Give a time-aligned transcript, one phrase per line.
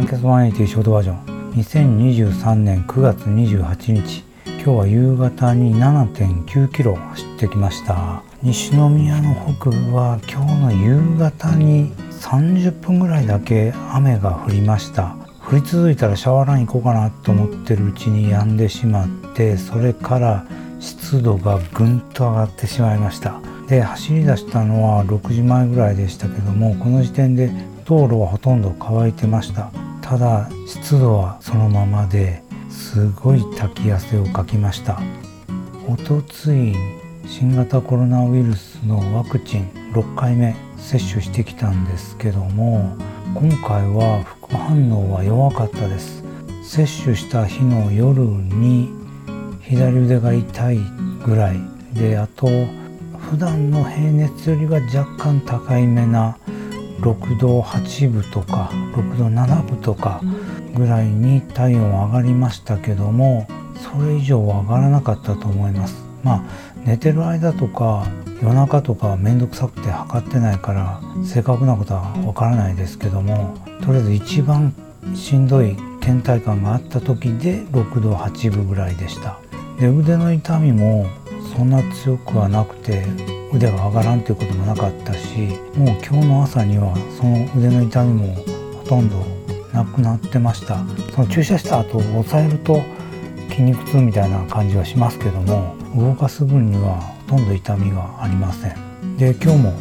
[0.00, 1.52] ャンキャス180ショートバージョン。
[1.52, 4.24] 2023年9月28日。
[4.46, 8.22] 今日は夕方に7.9キロ走ってきました。
[8.42, 15.16] 西宮の北部は今日の夕方に30分ぐらいだけ雨が降りました。
[15.50, 20.46] 降り続いたらシャワーライン行こうかなと思ってるうちに止んでしまってそれから
[20.78, 23.40] 湿度がぐんと上がってしまいました。
[23.68, 27.50] で走り出したのは6時前ぐらいでしたけどもこの時点で
[27.84, 29.70] 道路はほとんど乾いてました。
[30.10, 35.00] ただ湿度はそのままですごい滝汗をかきました。
[35.88, 36.74] おとつい
[37.28, 42.96] 新型コロナウイルスのワクチン6回目接種してきたんですけども
[43.36, 46.24] 今回は副反応は弱かったです。
[46.64, 48.90] 接種した日の夜に
[49.60, 50.78] 左腕が痛い
[51.24, 51.60] ぐらい
[51.94, 52.48] であと
[53.16, 56.36] 普段の平熱よりは若干高いめな
[57.00, 60.20] 6度8分とか6度7分とか
[60.74, 66.04] ぐらいに体温上がりましたけどもそれ以上は上がらなかったと思います。
[66.22, 66.42] まあ
[66.84, 68.06] 寝てる間とか
[68.42, 74.74] 夜中とかめんどくさくて測ってないから正確なことはわからないですけどもとりあえず一番
[75.14, 79.38] しんどい倦怠感があった時で6度8分ぐらいでした。
[79.78, 81.06] で腕の痛みも
[81.56, 83.06] そんな強くはなくて
[83.52, 85.36] 腕が上がらんということもなかったし
[85.74, 89.16] もう今日の朝にはその腕の痛みもほとんど
[89.72, 90.84] なくなってました。
[91.14, 92.82] その注射した後押さえると
[93.50, 99.16] 筋肉痛みたいな感じはしますけども動かす分にはほとんど痛みがありません。
[99.16, 99.72] で今日も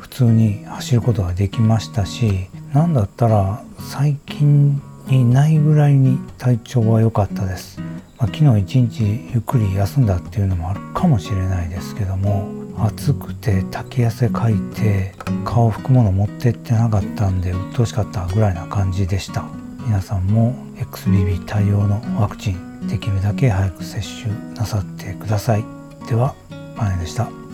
[0.00, 7.80] 普通に走ることができましたし何だったら最近にないぐらいに体調は良かったです、
[8.18, 9.02] まあ、昨日一日
[9.34, 15.14] ゆっくり休んだっていうのもあるかもしれないですけども暑くて滝汗かいて
[15.44, 19.44] 顔拭くもの持ってってなかったんで鬱陶しかったぐらいな感じでした。
[19.86, 25.64] 皆さんも XBB 対応のワクチンできるだけ早く接種なさってください。
[26.08, 26.34] では
[26.76, 27.45] マネでした。